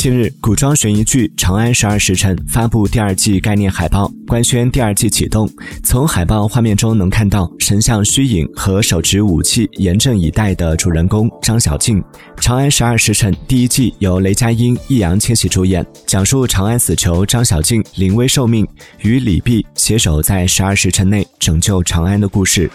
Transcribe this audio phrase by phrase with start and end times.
[0.00, 5.46] 近日，古装悬疑剧《长安十二时辰》发布第二季概念海报，官宣第二季启动。
[5.84, 12.00] 从海报画面中能看到神像虚影和手持武器严阵以待的主人公张小静。
[12.36, 18.66] 《长安十二时辰》第一季由雷佳音、易烊千玺主演，讲述长安死囚张小静临危受命，
[19.02, 22.70] 与李泌携手在十二时辰内拯救长安的故事。